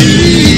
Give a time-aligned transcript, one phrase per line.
[0.00, 0.49] 望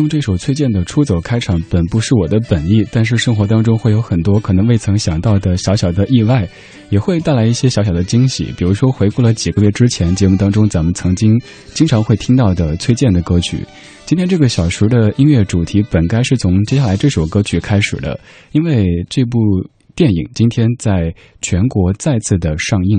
[0.00, 6.48] 用这首崔健的《出走》开场，本不是我的本意，但是生活当中会有很多可能未曾想到的小小的意外，
[6.88, 8.44] 也会带来一些小小的惊喜。
[8.56, 11.38] 比如说，回顾了几个月之前节目当中咱们曾经
[11.74, 13.58] 经常会听到的崔健的歌曲。
[14.06, 18.18] 今天这个小时的音乐主题本该是从接下来这首歌曲开始的，
[18.52, 19.38] 因为这部
[19.94, 22.98] 电影今天在全国再次的上映，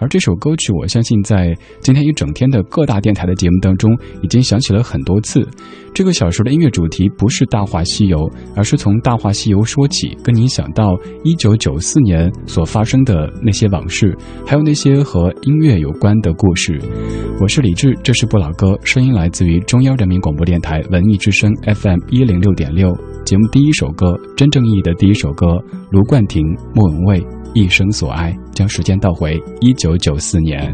[0.00, 3.90] 而这首歌曲我相信在今天一整天的各大电台的节目当中
[4.22, 5.46] 已经响起了很多次。
[5.92, 8.16] 这个小时的音乐主题不是《大话西游》，
[8.54, 14.16] 而是从《大话西游》说起，跟您想到一九九四年所发生的那些往事，
[14.46, 16.80] 还有那些和音乐有关的故事。
[17.40, 22.96] 我是李志，这是不老歌，声音来自于中央人民广播电台文艺之声 FM 一零六点六。
[23.24, 25.46] 节目第一首歌，真正意义的第一首歌，
[25.90, 26.42] 卢冠廷、
[26.72, 27.20] 莫文蔚
[27.54, 30.70] 《一生所爱》，将时间倒回一九九四年。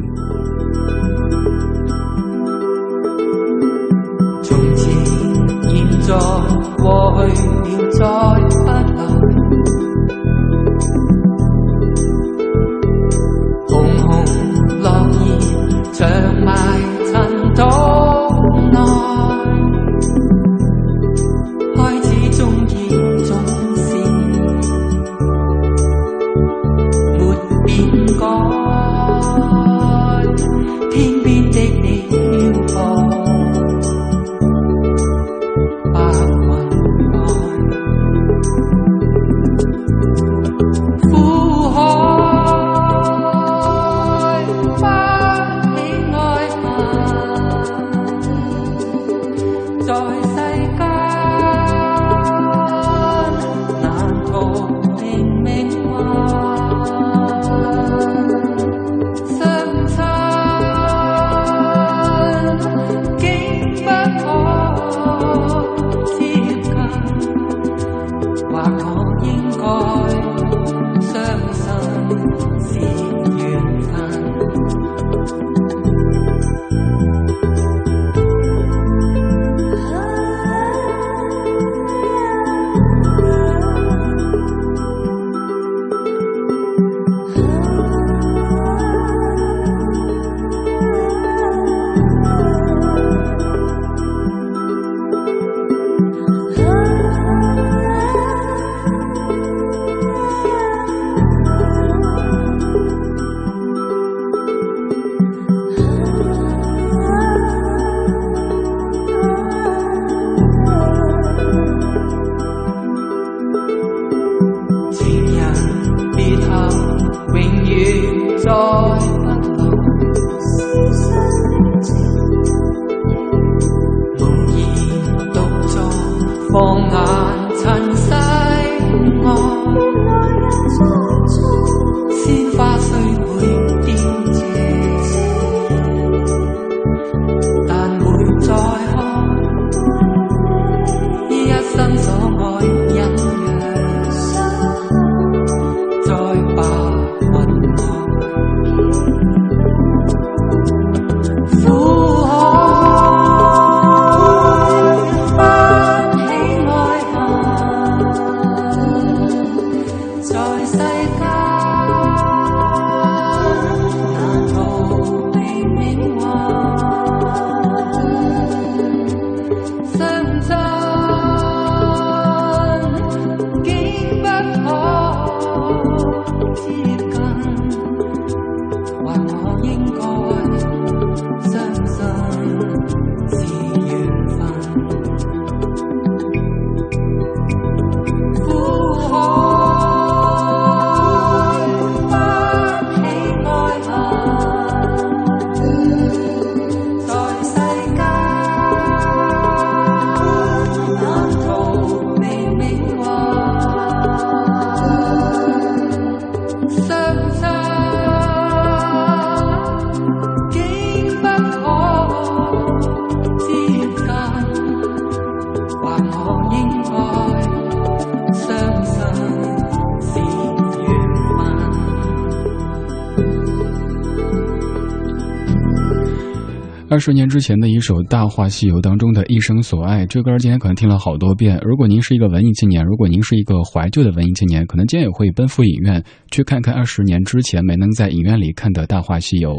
[227.06, 231.56] 十年之前的一首《大话西游》当中的一生所爱，这歌今天可能听了好多遍。
[231.62, 239.50] 如果您是一个文艺青年，如果您是一个怀旧的文艺青年，可能今天也会奔赴影院去看看二十年之前没能在影院里看的《大话西游》。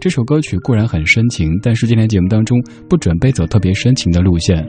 [0.00, 2.58] 这首歌曲固然很深情，但是今天节目当中
[2.88, 4.66] 不准备走特别深情的路线。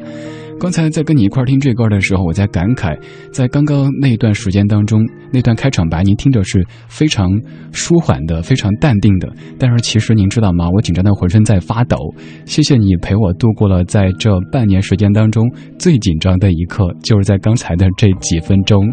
[0.57, 2.97] 刚才在跟你一块听这歌的时候，我在感慨，
[3.31, 4.99] 在刚刚那一段时间当中，
[5.31, 7.29] 那段开场白您听着是非常
[7.71, 9.31] 舒缓的、非常淡定的。
[9.59, 10.67] 但是其实您知道吗？
[10.73, 11.97] 我紧张的浑身在发抖。
[12.45, 15.43] 谢谢你陪我度过了在这半年时间当中
[15.77, 18.87] 最紧张的一刻，就是在刚才的这几分钟。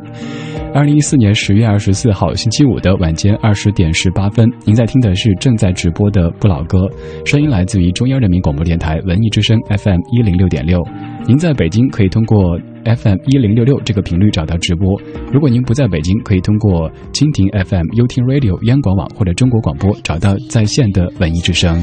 [0.75, 6.79] 二零一四年十月二十四号星期五的晚间二十点十八分，您在听的是正在直播的不老歌，
[7.25, 10.83] 声音来自于中央人民广播电台文艺之声 FM 一零六点六。
[11.25, 15.01] 您在北京可以通过 FM 一零六六这个频率找到直播。
[15.33, 21.81] 如果您不在北京，可以通过蜻蜓 FM、优听 Radio、央广网或者中国广播找到在线的文艺之声。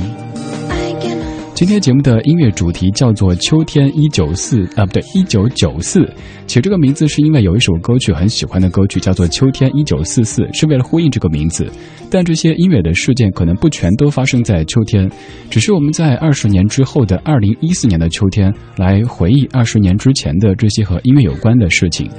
[1.59, 6.09] 今天节目的音乐主题叫做《秋天一九四》啊，不对，一九九四。
[6.47, 11.69] 起这个名字是因为有一首歌曲很喜欢的歌曲叫做《秋天一九四四》，是为了呼应这个名字。
[12.09, 15.11] 但这些音乐的事件可能不全都发生在秋天，
[15.49, 22.09] 只是我们在二十年之后的二零一四年的秋天来回忆二十年之前的这些和音乐有关的事情。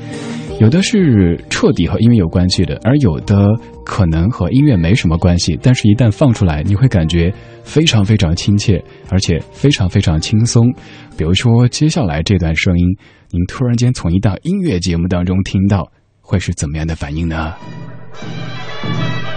[0.60, 3.46] 有的是彻底和音乐有关系的，而有的
[3.82, 7.32] 可能和音乐没什么关系，但是一旦放出来，你会感觉
[7.64, 10.70] 非常非常亲切，而且非常非常轻松。
[11.16, 12.84] 比如说接下来这段声音，
[13.30, 15.90] 您突然间从一档音乐节目当中听到，
[16.20, 17.54] 会是怎么样的反应呢？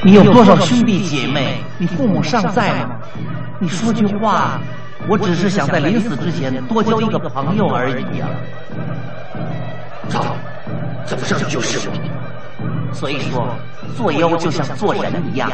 [0.04, 1.54] 你有多少兄弟姐妹？
[1.78, 3.00] 你父母尚在吗？
[3.62, 4.60] 你说句话，
[5.08, 8.30] 我只是想在临死之前多交一个朋友而已啊。
[10.10, 10.20] 走。
[11.06, 11.80] 走上去就是。
[12.94, 13.48] 所以说，
[13.98, 15.50] 做妖就像做人一样，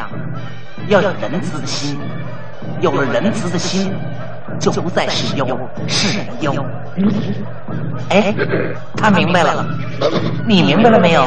[0.88, 1.98] 要有仁慈的心。
[2.80, 3.92] 有了仁慈的心，
[4.58, 5.46] 就不再是妖，
[5.86, 6.52] 是人妖。
[8.10, 8.34] 哎，
[8.96, 9.66] 他明白了，
[10.46, 11.22] 你明白了没有？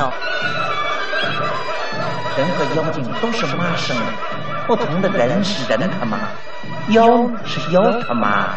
[2.36, 4.04] 人和妖精都是妈生的，
[4.68, 6.18] 不同的人是人他妈，
[6.90, 7.06] 妖
[7.46, 8.50] 是妖他妈。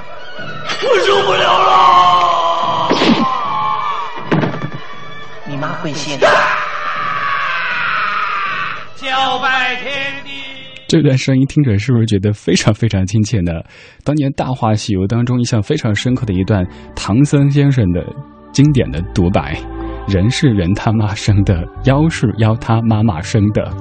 [0.83, 2.36] 我受不了了！
[5.57, 6.19] 你妈会信。
[8.97, 10.31] 小拜天地。
[10.87, 13.53] 这段声音听着是不是觉得非常非常亲切呢？
[14.05, 16.63] 当年《大话西游》当中印象非常深刻的一段
[16.95, 18.05] 唐僧先生的
[18.53, 19.59] 经典的独白
[20.07, 23.75] ：“人是人他妈生的，妖是妖他妈妈生的。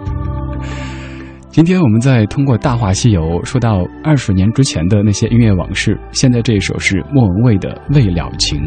[1.51, 8.61] ”今天我们在通过《大话西游》说到二十年之前的那些音乐往事，现在这一首是莫文蔚的《未了情》。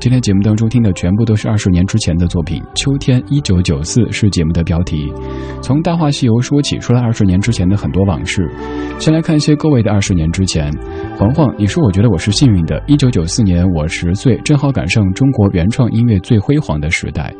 [0.00, 2.62] 今天节目当中听的全部都是二十年之前的作品。
[2.74, 5.12] 秋天一九九四是节目的标题。
[5.60, 8.50] 从《大话西游》说起，说了二十年之前的很多往事。
[8.98, 10.72] 先来看一些各位的二十年之前。
[11.18, 12.82] 黄黄，你说我觉得我是幸运的。
[12.86, 17.30] 一九九四年我十岁，正好赶上中国原创音乐最辉煌的时代。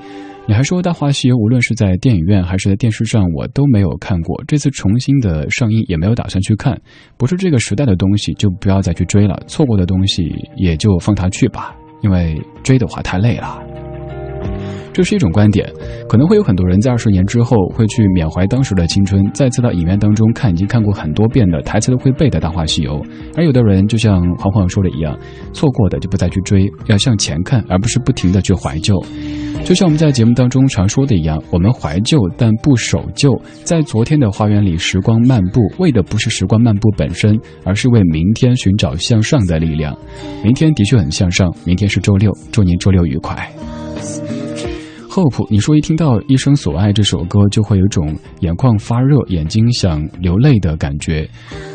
[0.47, 4.38] 你还说《大话西游》无论是在电影院还是在电视上，我都没有看过。
[4.47, 6.79] 这次重新的上映也没有打算去看。
[7.17, 9.43] 不是这个时代的东西，就不要再去追了。
[9.47, 13.62] 错过的东西也就放它去吧，因为追的话太累了。
[14.92, 15.70] 这是一种观点，
[16.09, 23.00] 可能会有很多人在二十年之后会去缅怀当时的青春，再次到影院当中看已经看过很多遍的台词都会背的《大话西游》，
[23.37, 25.16] 而有的人就像黄黄说的一样，
[25.52, 29.00] 错过的就不再去追，要向前看，而不是不停的去怀旧。
[29.64, 33.30] 就像我们在节目当中常说的一样，我们怀旧但不守旧，
[33.62, 39.97] 在昨天的花园里时光漫步，为的不是时光漫步本身，而是为明天寻找向上的力量。
[40.42, 43.49] 明天的确很向上，明天是周六，祝您周六愉快。
[45.11, 51.29] Hope，你说一听到《一生所爱》这首歌，就会有种眼眶发热、眼睛想流泪的感觉。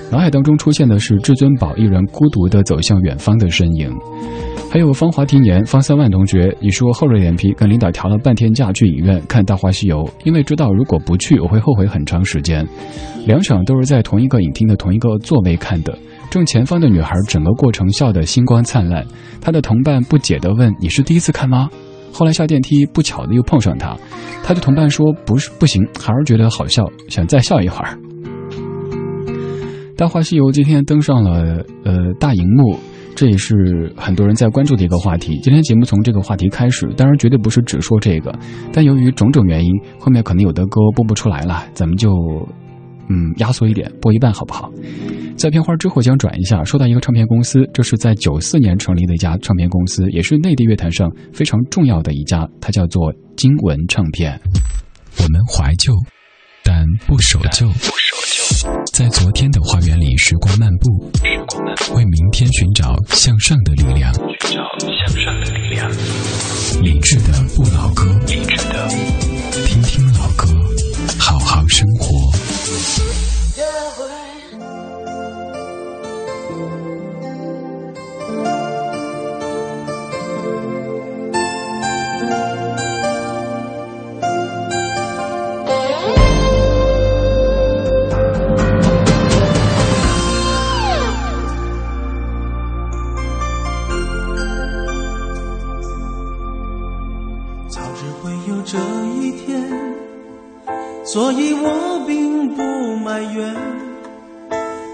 [0.09, 3.93] 脑海当中出现的是至尊宝一人孤独地走向远方的身影。
[4.71, 12.65] 还有芳华庭言、方三万同学，你说厚着脸皮跟领导调了半天假去影院看《大话西游》，因为知道如果不去，我会后悔很长时间。
[13.25, 15.93] 两场都是在同一个影厅的同一个座位看的，
[16.29, 19.05] 正前方的女孩整个过程笑得星光灿烂，
[19.41, 21.69] 她的同伴不解地问：“你是第一次看吗？”
[22.15, 23.93] 后来下电梯，不巧的又碰上他，
[24.41, 27.99] 他的同伴说：“不是，不行，还是觉得好笑，想再笑一会儿。”
[29.97, 32.79] 《大话西游》今天登上了呃大荧幕，
[33.15, 35.37] 这也是很多人在关注的一个话题。
[35.43, 38.33] 今天节目从这个话题开始，当然绝对不是只说这个，
[38.71, 39.69] 但由于种种原因，
[39.99, 42.15] 后面可能有的歌播不出来了，咱们就
[43.09, 44.71] 嗯压缩一点，播一半好不好？
[45.37, 54.39] 在片花之后将转一下，说到一个唱片公司，这是在九四年成立的一家唱片公司，也是内地乐坛上非常重要的一家，它叫做金文唱片。
[55.17, 55.93] 我们怀旧，
[56.63, 57.69] 但不守旧。
[58.93, 61.11] 在昨天的花园里，时光漫步，
[61.95, 64.13] 为明天寻找向上的力量。
[64.13, 65.91] 寻找向上的力量。
[66.81, 68.87] 理智的不老歌，理智的，
[69.67, 70.47] 听听老歌，
[71.19, 72.54] 好好生活。
[101.15, 103.55] 所以我并不埋怨，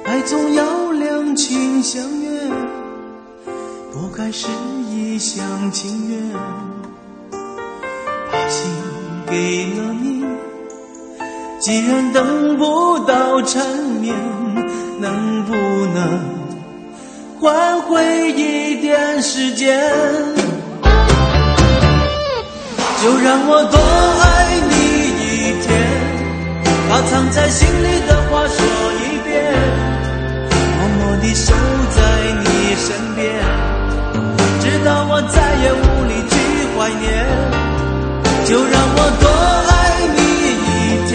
[0.05, 2.29] 爱总要两情相悦，
[3.91, 4.47] 不该是
[4.89, 6.19] 一厢情愿。
[8.31, 8.71] 把心
[9.27, 10.23] 给了你，
[11.59, 13.65] 既然等不到缠
[13.99, 14.15] 绵，
[14.99, 16.19] 能不能
[17.39, 19.81] 换回一点时间？
[23.03, 24.50] 就让我多爱。
[26.91, 28.60] 把藏在心里的话说
[28.99, 29.32] 一遍，
[30.77, 31.54] 默默地守
[31.89, 31.97] 在
[32.43, 33.32] 你身边，
[34.60, 36.36] 直到我再也无力去
[36.75, 37.08] 怀念。
[38.43, 39.25] 就让我多
[39.71, 39.71] 爱
[40.17, 40.19] 你
[40.67, 40.69] 一
[41.08, 41.12] 天，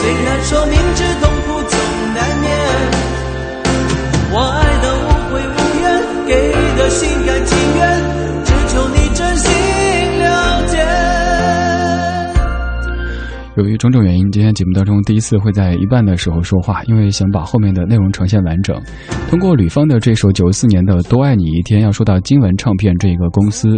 [0.00, 1.78] 虽然说明知痛苦总
[2.16, 2.50] 难免，
[4.32, 5.86] 我爱的无悔无怨，
[6.26, 7.80] 给的心甘情愿，
[13.58, 18.80] 由于种种原因，今天节目当中第一次会在一半的时候说话，因为想把后面的内容呈现完整。
[19.28, 23.76] 通过吕方的这首九四年的《多爱你一天》，要说到金文唱片这个公司。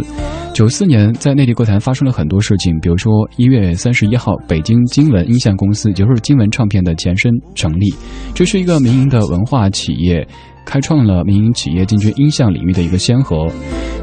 [0.53, 7.91] 九四年在内地歌坛发生了很多事情，比如说一月三十一号，北京金文音像公司，也就是金文唱片的前身成立，
[8.35, 10.27] 这是一个民营的文化企业。
[10.65, 13.47] 开创了民营企业进军音像领域的一个先河，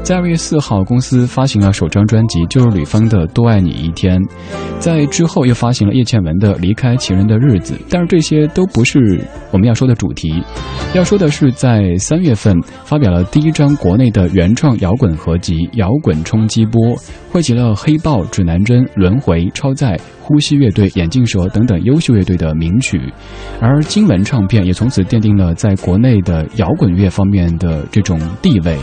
[0.03, 4.19] 在二月四号，公司发行了首张专辑，就是吕方的《多爱你一天》，
[4.79, 10.43] 在之后又发行了叶倩文的《离开情人的日子》，但是这些都不是我们要说的主题，
[10.93, 16.81] 要说的是在三月份发表了第一张国内的原创摇滚合集《摇滚冲击波》，
[17.31, 19.99] 汇集了黑豹、指南针、轮回、超载。
[20.29, 23.01] 呼吸乐队、眼镜蛇等等优秀乐队的名曲，
[23.59, 28.77] 而金文唱片也从此奠定了在国内的摇滚乐方面的这种地位。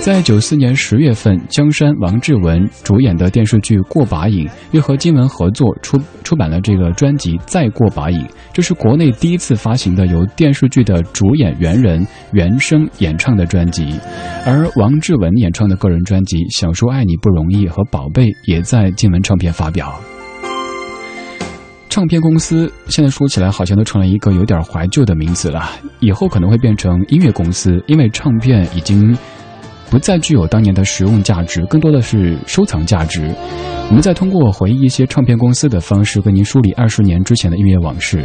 [0.00, 8.20] 在九四年十月份，江山王志文主演的电视剧《过把瘾》又和金文合作出出版了这个专辑《再过把瘾》，
[8.52, 13.98] 这是国内第一次发行的由电视剧的主演原人原声演唱的专辑。
[14.46, 19.92] 而王志文演唱的个人专辑《想说爱你不容易》和《宝贝》也在金文唱片发表。
[21.88, 25.70] 唱片公司现在说起来好像都成了一个有点怀旧的名词了，
[26.00, 29.16] 以后可能会变成音乐公司，因为唱片已经
[29.90, 33.34] 不再具有当年的实用价值，更多的是收藏价值。
[33.88, 38.22] 我们再通过回忆一些唱片公司的方式，跟您梳理二十年之前的音乐往事。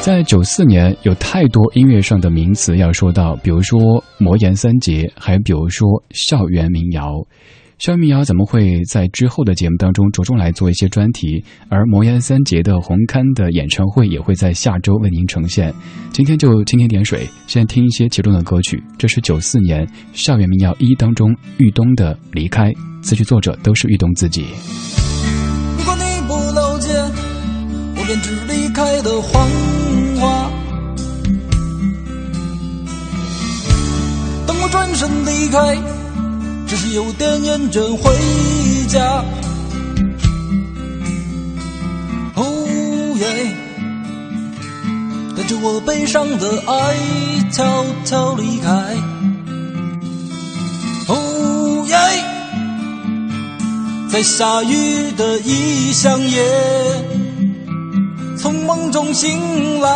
[0.00, 7.14] 在九四年，有太多音乐上的名词要说到，比如说魔岩三杰，还比如说校园民谣。
[7.78, 11.44] 校园民谣怎么会在之后的节目当中着重来做一些专题？
[11.68, 15.72] 而魔岩三杰的红磡的演唱会也会在下周为您呈现。
[16.10, 18.82] 今天就蜻蜓点水，先听一些其中的歌曲。
[18.98, 24.46] 这是九四年校园民谣一当中玉东的《离开》，词曲作者都是玉东自己。
[25.78, 26.92] 如果你不了解，
[27.96, 29.48] 我便只离开的谎
[30.20, 30.50] 话。
[34.48, 35.78] 当我转身离开。
[36.68, 38.14] 只是有点厌倦回
[38.88, 39.24] 家，
[42.34, 42.44] 哦
[43.18, 43.26] 耶！
[45.34, 46.94] 带着我悲伤的爱
[47.50, 48.68] 悄悄离开，
[51.08, 51.96] 哦耶！
[54.10, 56.44] 在下雨的异乡夜，
[58.36, 59.88] 从梦中醒来。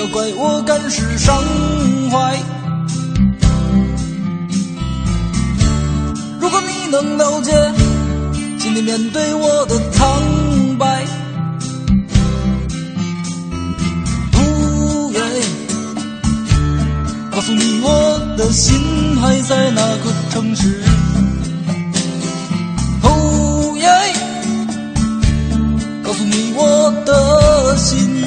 [0.00, 1.36] 要怪我感时伤
[2.10, 2.38] 怀。
[6.40, 7.52] 如果你能了解，
[8.58, 10.22] 请你面对我的苍
[10.78, 11.04] 白。
[14.32, 15.20] 哦耶，
[17.30, 18.80] 告诉你我的心
[19.20, 20.82] 还在那个城市。
[23.02, 23.86] 哦耶，
[26.02, 28.19] 告诉你我的心。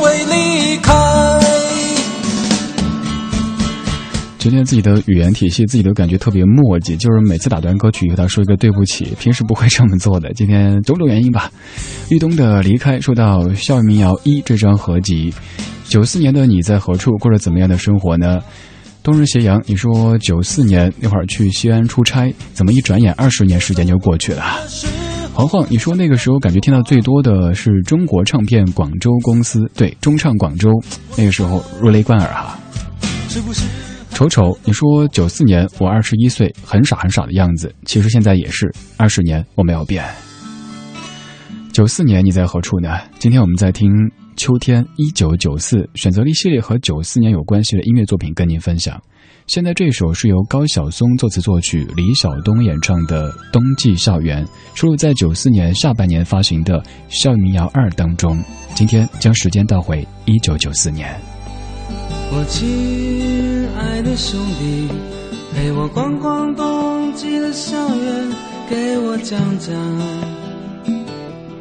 [0.00, 0.92] 会离开。
[4.38, 10.32] 今天自己的语言体系，自己都感觉特别墨迹，就是每次打断歌曲，又要说一个对不起，平时不会这么做的。
[10.32, 11.52] 今天种种原因吧。
[12.08, 15.32] 玉东的离开，说到《校园民谣一》这张合集，
[15.86, 18.38] 九四年的你在何处，过着怎么样的生活呢？
[19.02, 24.42] 冬日斜阳，你说九四年那会儿去西安出差，怎么一转眼二十年时间就过去了？
[25.40, 30.68] 黄黄，你说那个时候感觉听到最多的是中国唱片广州公司，对，中唱广州，
[31.16, 32.58] 那个时候如雷贯耳哈。
[34.10, 40.04] 丑丑，你说九四年我二十一岁，很傻很傻的样子，其实现在也是，二十年我没有变。
[41.72, 42.98] 九四年你在何处呢？
[43.18, 43.90] 今天我们在听
[44.36, 49.02] 秋天一九九四，选择了一系列和九四年有关系的音乐作品跟您分享。
[49.50, 58.40] 现在这首是由高晓松作词作曲，李晓东演唱的《冬季校园》，收录在九四年下半年发行的《校园民谣二》当中。
[58.76, 61.12] 今天将时间倒回一九九四年。
[62.30, 64.86] 我亲爱的兄弟，
[65.52, 68.28] 陪我逛逛冬季的校园，
[68.68, 69.74] 给我讲讲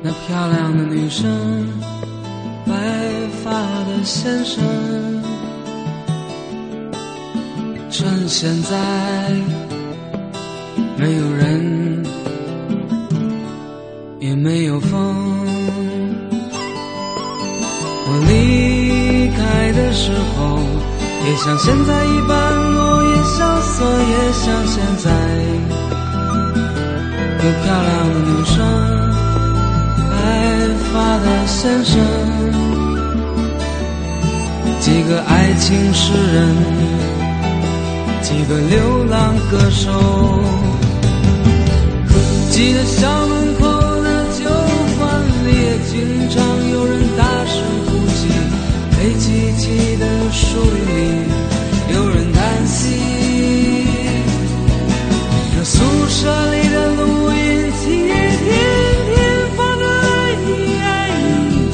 [0.04, 1.28] 那漂亮的女生，
[2.68, 2.72] 白
[3.44, 3.52] 发
[3.86, 4.64] 的先生。
[7.92, 8.78] 趁现在
[10.96, 12.06] 没有人，
[14.20, 15.16] 也没有风。
[18.06, 20.60] 我离开的时候，
[21.26, 25.10] 也像现在一般落叶萧瑟，也像现在
[27.44, 28.56] 有漂亮的女生，
[30.12, 30.14] 白
[30.94, 31.98] 发的先生，
[34.80, 37.09] 几个爱情诗人。
[38.22, 39.90] 几个流浪歌手，
[42.52, 43.66] 记得校门口
[44.04, 44.44] 的酒
[45.00, 46.38] 馆里，也经常
[46.70, 47.56] 有人大声
[47.86, 48.22] 哭泣；
[48.98, 50.88] 黑漆漆的树林
[51.24, 51.30] 里，
[51.96, 52.78] 有人叹息。
[55.56, 57.38] 这宿舍里的录音
[57.82, 58.48] 机也天
[59.08, 59.18] 天
[59.58, 60.88] 放着爱你爱
[61.50, 61.68] 你，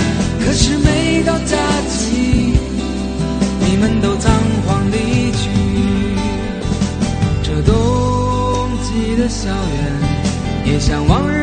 [0.46, 1.58] 可是每到假
[1.90, 2.54] 期，
[3.68, 4.15] 你们都
[9.46, 11.35] 校园也像往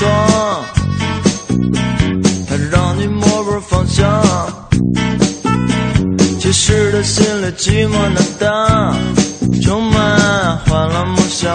[0.00, 0.64] 霜，
[2.48, 4.08] 它让你摸不着方向。
[6.38, 8.96] 其实他心里寂寞难当，
[9.62, 11.52] 充满欢乐梦想。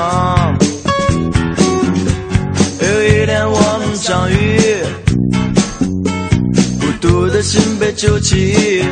[2.81, 4.83] 有一天我们相遇，
[6.79, 8.85] 孤独的心被救起。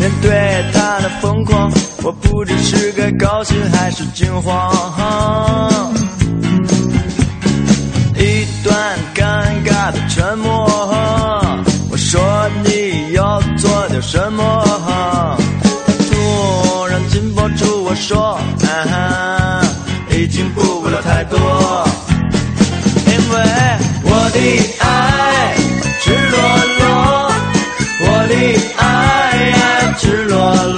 [0.00, 1.70] 面对他的疯狂，
[2.02, 6.07] 我不知是该高兴还是惊慌。
[9.90, 10.66] 的沉默，
[11.90, 12.20] 我说
[12.64, 14.42] 你要做点什么？
[14.86, 15.36] 他
[16.10, 19.62] 突然紧抱住我说，啊，
[20.10, 21.38] 已经顾不了太多，
[23.06, 23.34] 因为
[24.04, 24.38] 我的
[24.80, 24.84] 爱
[26.00, 26.36] 赤裸
[26.78, 26.86] 裸，
[28.00, 28.32] 我的
[28.76, 28.82] 爱
[29.98, 30.36] 赤裸
[30.76, 30.77] 裸，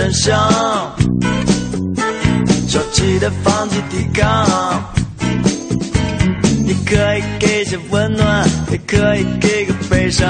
[0.00, 0.34] 真相，
[2.66, 4.82] 消极的放弃抵抗。
[6.64, 10.26] 你可以给些温暖，也可以给个悲伤。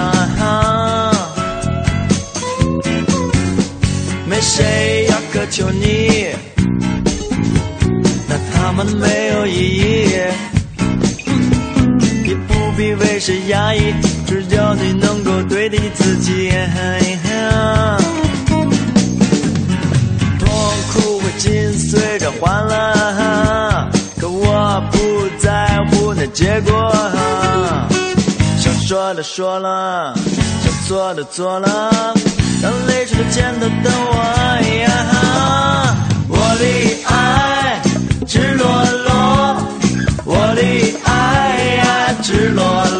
[4.27, 6.27] 没谁要苛求你，
[8.29, 10.09] 那他们没有意义。
[12.27, 13.95] 也不必为谁压抑，
[14.27, 16.51] 只要你能够对得起自己。
[22.41, 22.73] 随着欢乐，
[24.19, 24.97] 可我不
[25.39, 26.91] 在乎那结果。
[28.59, 30.15] 想说的说了，
[30.63, 31.69] 想做的做了，
[32.63, 34.17] 让泪水的肩头等我。
[36.29, 36.65] 我的
[37.07, 37.81] 爱
[38.27, 38.67] 赤裸
[39.05, 39.13] 裸，
[40.25, 40.63] 我的
[41.05, 41.11] 爱
[41.77, 41.85] 呀
[42.23, 42.65] 赤裸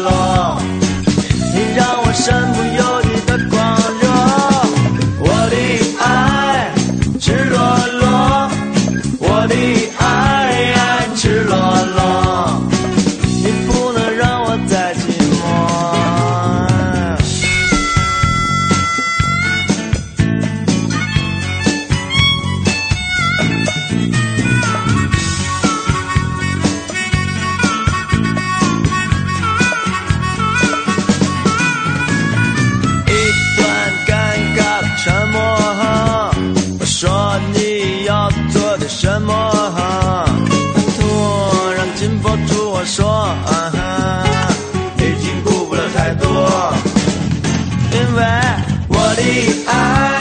[49.33, 50.20] 我的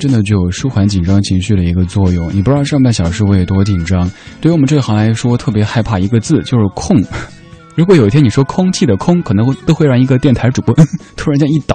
[0.00, 2.28] 真的具有舒缓紧张情绪的一个作用。
[2.34, 4.10] 你不知道上半小时我有多紧张。
[4.40, 6.96] 对于我们这行来说，特别害怕一个字，就是空。
[7.80, 10.76] 如果有一天你说空气的空，可能会都会让一个电台主播
[11.16, 11.74] 突然间一抖。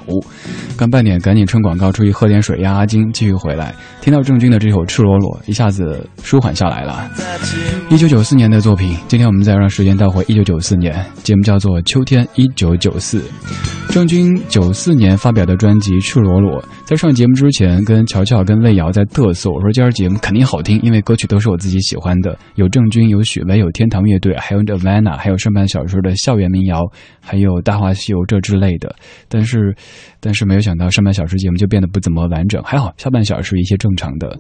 [0.78, 3.74] 干半点，赶紧趁广告出去喝点水压压惊，继续回来。
[4.02, 7.10] 听到郑钧的这首《赤裸裸》，一下子舒缓下来了。
[7.90, 13.20] 一九九四年的作品，今天我们再让时间倒回一九九四年，节目叫做《秋天一九九四》。
[13.90, 26.82] 郑钧九四年发表的专辑《赤裸裸》，在上节目之前，跟乔乔、跟魏瑶在嘚瑟，我说今儿节目肯定好听，因为歌曲都是我自己喜欢的，有郑钧，有许巍，有天堂乐队，还有 Nirvana，还有上半小说的校园民谣，
[27.22, 28.96] 还有《大话西游》这之类的。
[29.28, 29.76] 但是，
[30.20, 34.38] 但是没有想到上半小时节目就变得不怎么完整，还好下半小时一些正常的。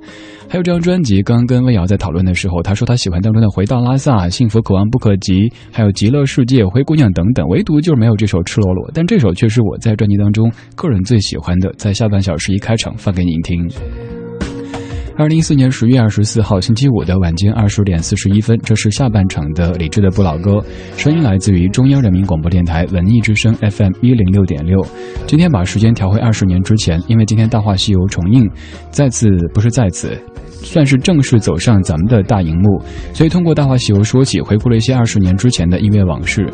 [0.50, 14.14] 还有这张专辑，刚刚跟魏瑶在讨论的时候，他说他喜欢当中的《回到拉萨》、《幸福可望不可及》，还有《极乐世界》、《灰姑娘》等等，唯独就是没有这首《赤裸裸》，但这首却是我在专辑当中个人最喜欢的，在下半小时一开场放给您听。
[15.17, 20.62] 二零一四年十月二十四号星期五的晚间二十点四十一分，这是下半场的理智的不老歌，
[20.97, 24.86] 声音来自于中央人民广播电台文艺之声 FM 一零六点六。
[25.25, 28.45] 今天把时间调回二十年之前，因为今天《大话西游》重映，
[28.91, 30.21] 再次不是再次。
[30.65, 32.82] 算是正式走上咱们的大荧幕。
[33.13, 36.49] 所以通过《大话西游》说起，回顾了一些二十年之前的音乐往事。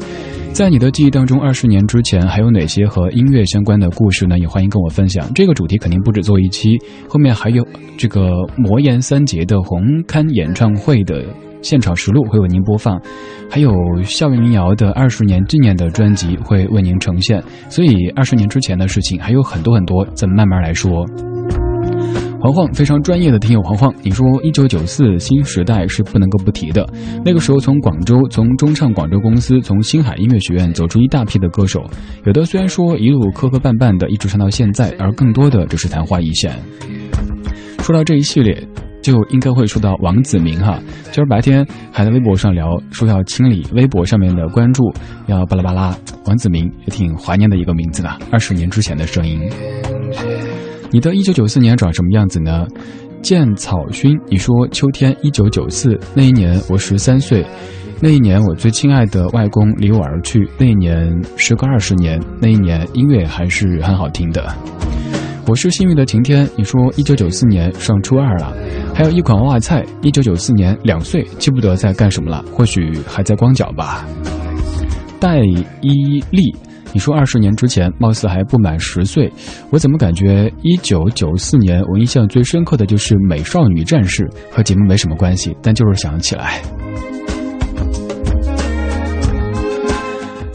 [0.53, 4.37] 在你的记忆当中，二十年之前还有哪些和音乐相关的故事呢？
[4.37, 5.25] 也欢迎跟我分享。
[5.33, 7.65] 这个主题肯定不止做一期，后面还有
[7.97, 11.23] 这个魔岩三杰的红磡演唱会的
[11.61, 13.01] 现场实录会为您播放，
[13.49, 13.71] 还有
[14.03, 17.41] 校园民谣的二十年纪念的专辑会为您呈现。
[17.69, 21.05] 所以二十年之前的事情还有很多很多，咱们慢慢来说。
[22.41, 26.83] 黄黄非常专业的听友黄黄，你说一九九四新时代是不能够不提的。
[27.23, 31.85] 那个时候从广州，从中唱广州公司，从星海音乐学院走出一大批的歌手，
[32.25, 36.51] 有的虽然说一路磕磕绊绊的，一直唱到现在，而更多的只是昙花一现。
[37.83, 38.67] 说到这一系列，
[39.03, 40.79] 就应该会说到王子明哈。
[41.11, 44.91] 今儿白天还在微博上聊，说要清理微博上面的关注，
[45.27, 45.95] 要巴拉巴拉。
[46.25, 49.39] 王子明也挺怀念的一个名字的，二十年之前的声音。
[50.91, 52.67] 你的一九九四年长什么样子呢？
[53.21, 57.45] 剑草薰，你说秋天一九九四那一年我十三岁，
[58.01, 64.53] 那一年我最亲爱的外公离我而去，那一年时隔二十年，那一年音乐还是很好听的。
[65.47, 68.53] 我是幸运的晴天，你说一九九四年上初二了，
[68.93, 74.05] 还有一款娃娃菜，一九九四年两岁，记不得在干什么了，或许还在光脚吧。
[75.21, 75.39] 戴
[75.81, 76.53] 依丽。
[76.93, 79.31] 你说二十年之前，貌似还不满十岁，
[79.69, 86.61] 我怎么感觉一九九四年我印象最深刻的就是《美少女战士》，和节目没什么关系，但就是想起来。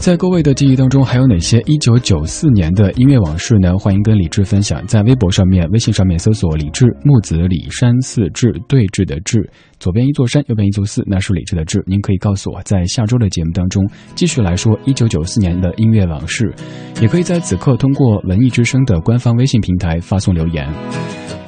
[0.07, 3.77] 在各位的记忆当中，还有哪些一九九四年的音乐往事呢？
[3.77, 11.83] 欢迎跟李志分享，在微博上面、微信上面搜索“李志木子李山寺志对峙的志”，左边一座山，右边一座寺，那是李志的志。
[11.85, 16.55] 您可以告诉我，在下周的节目当中继续来说一九九四年的音乐往事，
[17.01, 20.65] 也可以在此刻通过文艺之声的官方微信平台发送留言。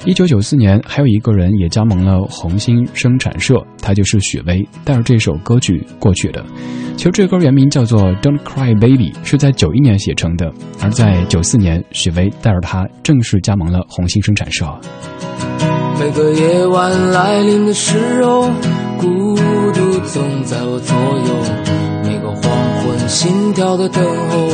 [0.06, 6.44] 一九九四年，还有一个人也加盟了红星生产社，他就是许巍，带着这首歌曲过去的。
[6.96, 10.52] 其实这歌原名叫做《Don't Cry Baby》，是在九一年写成的。
[10.82, 14.66] 而在九四年，许巍带着他正式加盟了红星生产社。
[16.00, 18.50] 每个夜晚来临的时候，
[18.98, 19.36] 孤
[19.74, 21.36] 独总在我左右。
[22.04, 22.42] 每个黄
[22.82, 24.50] 昏，心跳的等候，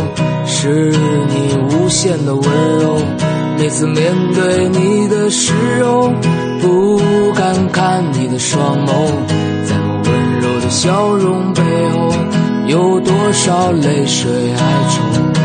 [0.45, 2.99] 是你无限的温柔。
[3.57, 6.11] 每次面对你的时候，
[6.61, 6.99] 不
[7.33, 8.89] 敢看你的双眸，
[9.65, 12.13] 在我温柔的笑容背后，
[12.67, 15.44] 有多少泪水哀愁？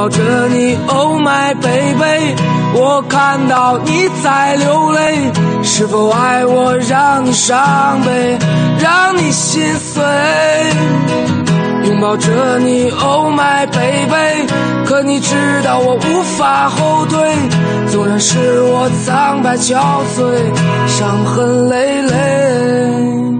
[0.00, 2.34] 抱着你，Oh my baby，
[2.72, 5.30] 我看到你在流泪，
[5.62, 8.38] 是否爱我让你伤悲，
[8.78, 10.02] 让你心碎？
[11.84, 14.48] 拥抱着你，Oh my baby，
[14.86, 17.20] 可你知道我无法后退，
[17.88, 19.76] 纵然是我苍白憔
[20.16, 23.39] 悴，伤痕累累。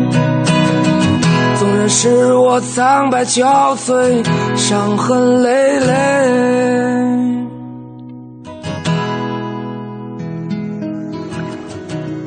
[1.93, 4.25] 是我苍白憔悴，
[4.55, 5.93] 伤痕累累。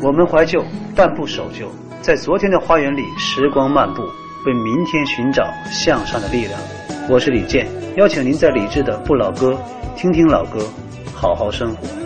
[0.02, 0.62] 我们怀旧，
[0.94, 1.66] 但不守旧，
[2.02, 4.02] 在昨天的花园里，时光漫步，
[4.44, 5.42] 为明天寻找
[5.72, 6.60] 向上的力量。
[7.08, 9.52] 我是李健，邀请您在李志的《不老歌》
[9.96, 10.60] 听听老歌，
[11.14, 12.03] 好好生活。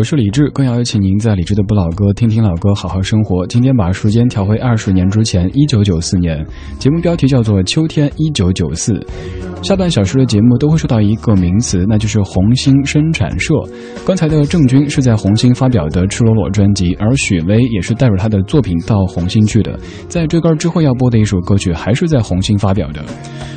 [0.00, 3.46] 我是李志，更要邀请您在李志的不老歌听听老歌，好好生活。
[3.48, 6.42] 今天把时间调回二十年之前，一九九四年，
[6.78, 8.94] 节目标题叫做《秋天一九九四》。
[9.62, 13.54] 下半小时的节目都会说到一个名词，那就是红星生产社。
[14.06, 19.78] 刚才的郑钧是在红星发表的《赤裸裸》专辑，而许巍也是带着他的作品到红星去的。
[20.08, 23.04] 在追歌之后要播的一首歌曲，还是在红星发表的。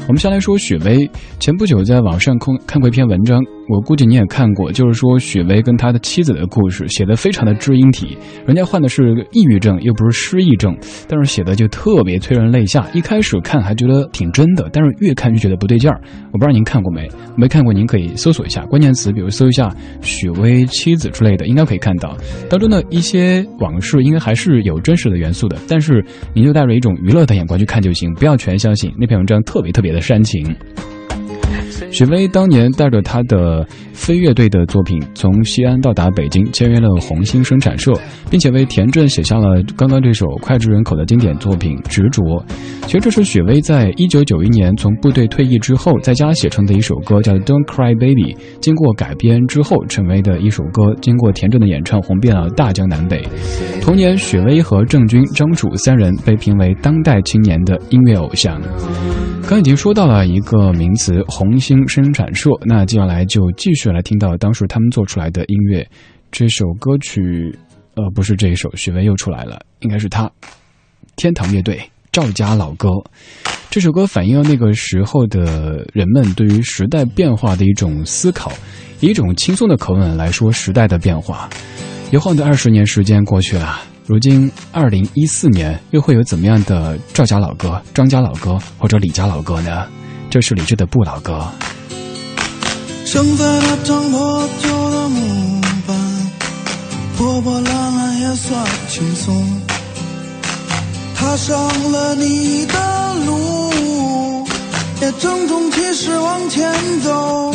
[0.06, 3.42] 我们先来说许巍，前不久在网上看看过一篇文章。
[3.70, 8.18] 我估计你也看过，就是说许巍跟他的妻子的故事，写的非常的知音体。
[8.46, 10.78] 人家患的是抑郁症，又不是失忆症，
[11.08, 12.86] 但是写的就特别催人泪下。
[12.94, 15.93] 一开始看还觉得挺真的，但是越看越觉得不对劲儿。
[16.32, 17.08] 我不知道您看过没？
[17.36, 19.70] 没看过您可以搜索一下关键词，比如搜一下
[20.02, 22.16] 许巍妻子之类的，应该可以看到
[22.50, 25.58] 当中的一些往事，应该还是有真实的元素的。
[25.68, 28.92] 但是您就带着一种娱乐的眼光去看就行，不要全相信。
[29.00, 30.56] 那篇文章特别特别的煽情。
[31.92, 37.92] 许巍当年带着他的飞乐队的作品从西安到达北京，签约了红星生产社，
[38.32, 42.24] 并且为田震写下了刚刚这首脍炙人口的经典作品《执着》。
[42.86, 48.34] 其实这是许巍在一九九一年从部队退役之后在家写成的一首歌，叫《Don't Cry Baby》。
[48.60, 53.24] 经过改编之后成为的一首歌，经过田震的演唱，红遍了大江南北。
[53.82, 58.60] 同年，许巍和郑钧、张楚三人被评为当代青年的音乐偶像。
[59.48, 65.84] 刚已经说到了一个名词——红星生产社，那接下来就继续来听到当时他们做出来的音乐。
[66.32, 67.52] 这首歌曲，
[67.96, 70.30] 呃，不是这一首，许巍又出来了，应该是他，
[71.16, 71.76] 天堂乐队
[72.12, 72.88] 《赵家老歌》。
[73.72, 78.52] 这首歌反映了那个时候的人们对于时代变化的一种思考，
[79.00, 81.50] 以一种轻松的口吻来说时代的变化。
[82.12, 83.82] 一晃的二十年时间过去了。
[84.06, 89.88] 如今，二零一四年又会有怎么样的赵家老歌、张家老歌或者李家老歌呢？
[90.34, 91.48] 这是李志的不老歌。
[93.06, 95.96] 生在那张破旧的木板，
[97.16, 99.62] 破破烂烂也算轻松。
[101.16, 101.56] 踏上
[101.92, 104.44] 了你的路，
[105.02, 107.54] 也郑重其事往前走。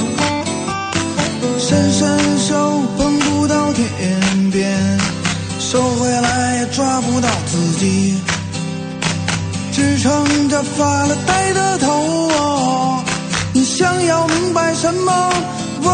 [1.58, 5.00] 伸伸手碰不到天边。
[5.58, 8.14] 收回来也抓不到自己，
[9.72, 12.47] 支撑着发了呆的头。
[13.78, 15.12] 想要明白什么？
[15.84, 15.88] 哦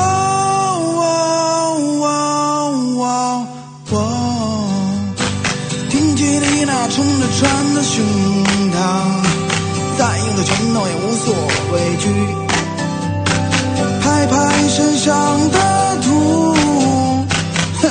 [0.97, 1.05] 哦
[2.97, 3.47] 哦
[3.91, 4.01] 哦！
[5.91, 8.03] 挺起你那撑着船的胸
[8.73, 8.75] 膛，
[9.99, 11.35] 再硬的拳头也无所
[11.75, 12.09] 畏惧，
[14.01, 14.33] 拍拍
[14.67, 15.13] 身上
[15.51, 15.59] 的
[16.01, 16.09] 土。
[17.83, 17.85] 哼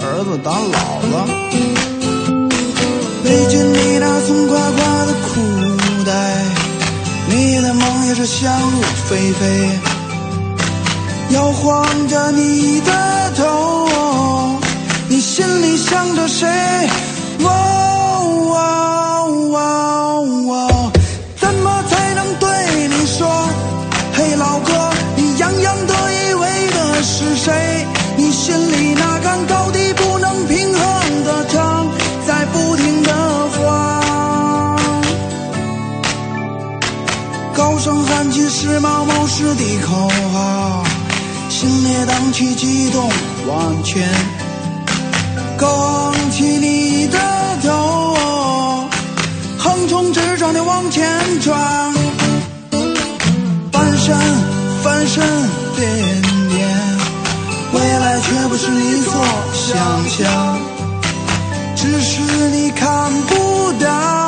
[0.00, 0.78] 儿子打老
[1.10, 1.26] 了，
[3.24, 3.58] 背进
[8.06, 9.70] 也是想入非非，
[11.30, 12.92] 摇晃着你的
[13.36, 14.58] 头，
[15.08, 16.48] 你心里想着谁？
[17.40, 17.48] 哦
[18.50, 18.56] 哦
[19.54, 19.58] 哦
[20.48, 20.92] 哦，
[21.36, 22.48] 怎么才能对
[22.88, 23.28] 你说？
[24.14, 27.86] 嘿，老哥，你洋洋得意为的是谁？
[28.16, 29.81] 你心里那杆高低？
[37.82, 40.84] 声喊起时髦谋士的口号，
[41.48, 43.10] 心也荡起激动
[43.48, 44.08] 往前，
[45.56, 47.18] 高起你的
[47.60, 48.86] 头，
[49.58, 51.04] 横冲直撞的往前
[51.40, 51.92] 闯，
[53.72, 54.16] 翻身
[54.84, 55.24] 翻身
[55.74, 56.68] 颠颠，
[57.72, 59.12] 未来却不是你所
[59.52, 59.76] 想
[60.08, 60.56] 象，
[61.74, 62.22] 只是
[62.52, 64.21] 你看不到，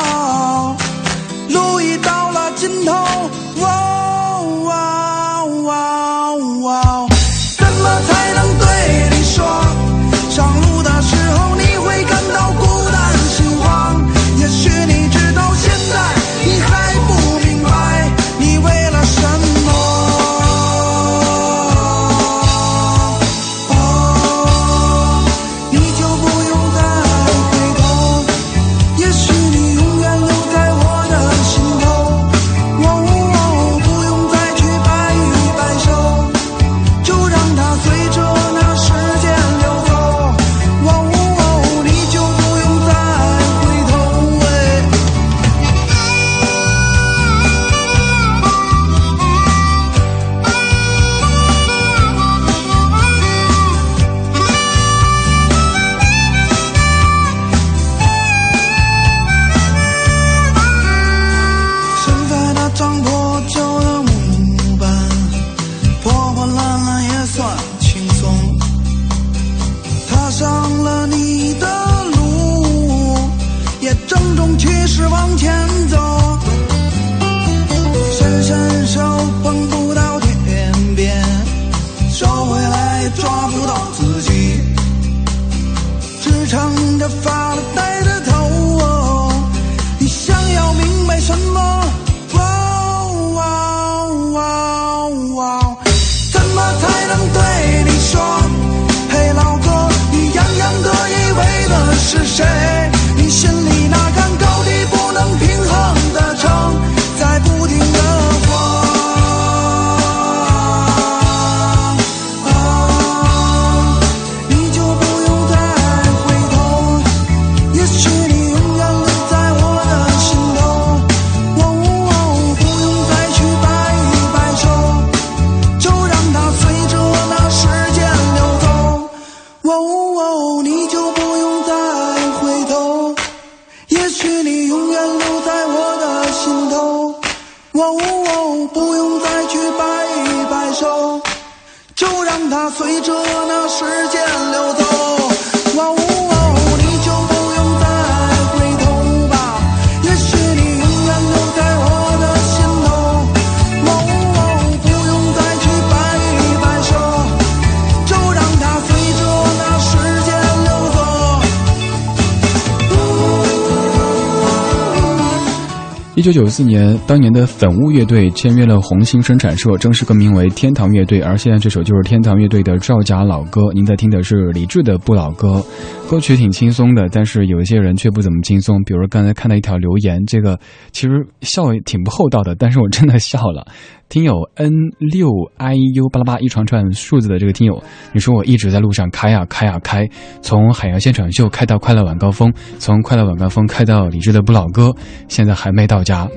[166.25, 171.21] 九九四年，当年的粉雾乐队签约了红星生产社，正式更名为天堂乐队。
[171.21, 173.61] 而现在这首就是天堂乐队的赵甲老歌。
[173.75, 175.63] 您在听的是李志的《不老歌》，
[176.09, 178.81] 歌曲挺轻松的，但是有一些人却不怎么轻松。
[178.85, 180.57] 比如刚才看到一条留言，这个
[180.93, 183.67] 其实笑也挺不厚道的，但是我真的笑了。
[184.09, 187.83] 听友 n 六 i u 巴拉巴一串串数字的这个听友，
[188.13, 190.07] 你说我一直在路上开啊开啊开，
[190.41, 194.93] 从海洋现场秀开到快乐晚高峰，从快乐晚高峰开到李志的不老歌，
[195.27, 196.29] 现在还没到家。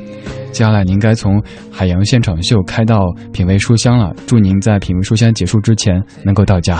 [0.57, 1.39] 接下来您该从
[1.71, 4.11] 海洋现场秀开到品味书香了。
[4.25, 6.79] 祝您在品味书香结束之前能够到家。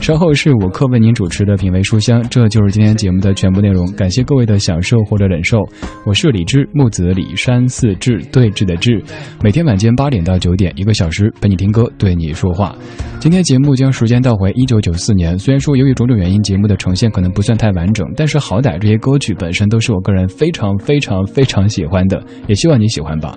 [0.00, 3.84] 稍后是我课为您主持的品味书香，这就是今天节目的全部内容。
[3.94, 5.58] 感谢各位的享受或者忍受。
[6.06, 9.02] 我是李志，木子李山寺志对峙的志。
[9.42, 12.74] 每天晚间八点到九点，一个小时陪你听歌，对你说话。
[13.18, 15.36] 今天节目将时间倒回一九九四年。
[15.36, 23.34] 虽然说由于种种原因，节目的呈现可能不算太完整，但是好歹这些歌曲本身都是我个人非常非常非常喜欢的，也希望你喜喜欢吧。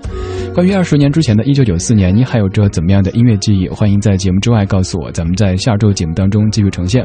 [0.53, 3.69] 关于二十年之前的一九九四年，你还有着怎么样的音乐记忆？
[3.69, 7.01] 欢迎在节目之外告诉我，咱们在下周节目当中继续呈现。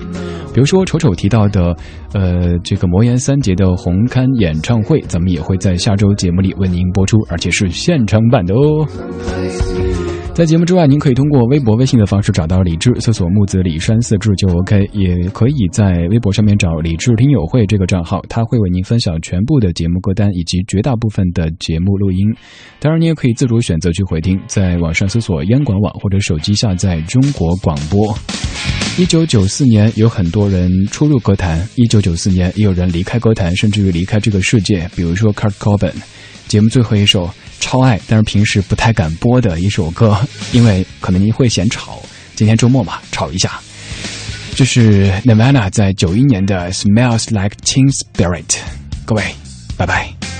[0.52, 1.74] 比如说丑丑提到的，
[2.14, 10.07] 呃，这个魔岩三杰的红勘演唱会，咱们也会在下周节目里为您播出，而且是现场版的哦。
[10.38, 22.18] 在节目之外，您可以通过微博、微信的方式找到李志，搜索木子李山四志就 OK，也可以在微博上面找李志听友会这个账号，他会为您分享全部的节目歌单以及绝大部分的节目录音。
[22.78, 28.16] 当然，你也可以自主选择去回听，在网上搜索央广网或者手机下载中国广播。
[28.96, 35.94] 一九九四年，有很多人出入歌坛；一九九四年，也有人离开歌坛，甚至于离开这个世界，比如说 Kurt Cobain。
[36.46, 37.28] 节目最后一首
[37.60, 40.18] 超爱，但是平时不太敢播的一首歌，
[40.52, 42.02] 因为可能您会嫌吵。
[42.34, 43.58] 今天周末嘛，吵一下。
[44.54, 48.46] 这是 Nirvana 在九一年的《Smells Like Teen Spirit》。
[49.04, 49.24] 各位，
[49.76, 50.37] 拜拜。